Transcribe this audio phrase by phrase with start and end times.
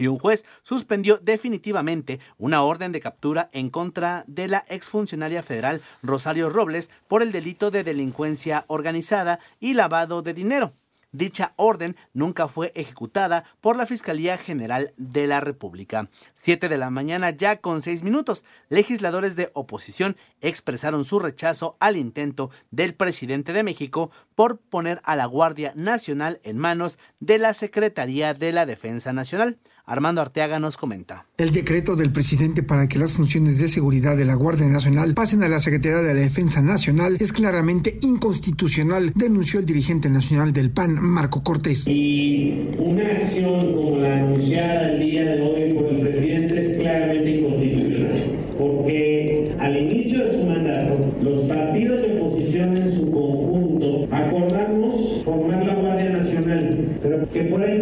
[0.01, 5.81] y un juez suspendió definitivamente una orden de captura en contra de la exfuncionaria federal
[6.01, 10.73] Rosario Robles por el delito de delincuencia organizada y lavado de dinero.
[11.13, 16.09] Dicha orden nunca fue ejecutada por la Fiscalía General de la República.
[16.33, 21.97] Siete de la mañana ya con seis minutos, legisladores de oposición expresaron su rechazo al
[21.97, 27.53] intento del presidente de México por poner a la Guardia Nacional en manos de la
[27.53, 29.59] Secretaría de la Defensa Nacional.
[29.85, 31.25] Armando Arteaga nos comenta.
[31.37, 35.43] El decreto del presidente para que las funciones de seguridad de la Guardia Nacional pasen
[35.43, 40.71] a la Secretaría de la Defensa Nacional es claramente inconstitucional, denunció el dirigente nacional del
[40.71, 41.87] PAN, Marco Cortés.
[41.87, 47.31] Y una acción como la anunciada el día de hoy por el presidente es claramente
[47.31, 48.23] inconstitucional,
[48.57, 55.65] porque al inicio de su mandato, los partidos de oposición en su conjunto acordamos formar
[55.65, 57.73] la Guardia Nacional, pero que fuera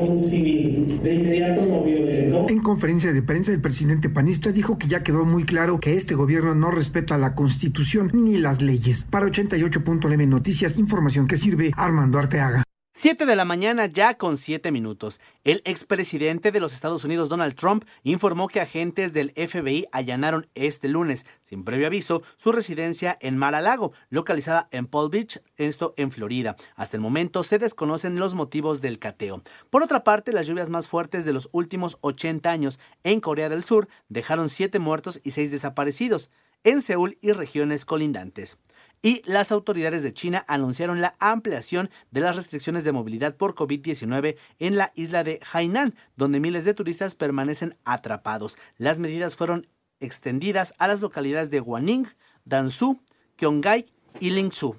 [0.00, 2.46] De inmediato lo violentó.
[2.48, 6.14] En conferencia de prensa, el presidente panista dijo que ya quedó muy claro que este
[6.14, 9.06] gobierno no respeta la Constitución ni las leyes.
[9.10, 12.64] Para 88.9 Noticias, información que sirve Armando Arteaga.
[12.96, 15.20] 7 de la mañana ya con 7 minutos.
[15.42, 20.88] El expresidente de los Estados Unidos, Donald Trump, informó que agentes del FBI allanaron este
[20.88, 26.54] lunes, sin previo aviso, su residencia en Mar-a-Lago, localizada en Palm Beach, esto en Florida.
[26.76, 29.42] Hasta el momento se desconocen los motivos del cateo.
[29.70, 33.64] Por otra parte, las lluvias más fuertes de los últimos 80 años en Corea del
[33.64, 36.30] Sur dejaron 7 muertos y 6 desaparecidos
[36.62, 38.58] en Seúl y regiones colindantes
[39.04, 44.36] y las autoridades de China anunciaron la ampliación de las restricciones de movilidad por COVID-19
[44.58, 48.56] en la isla de Hainan, donde miles de turistas permanecen atrapados.
[48.78, 49.66] Las medidas fueron
[50.00, 52.08] extendidas a las localidades de Guaning,
[52.46, 52.98] Danzhou,
[53.36, 53.84] Qionghai
[54.20, 54.76] y Lingzhou.